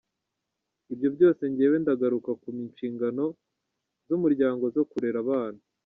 Ibyo 0.93 1.09
byose 1.15 1.41
njyewe 1.51 1.77
ndagaruka 1.83 2.29
ku 2.41 2.47
nshingano 2.71 3.25
z’umuryango 4.07 4.65
zo 4.75 4.83
kurera 4.89 5.19
abana. 5.25 5.61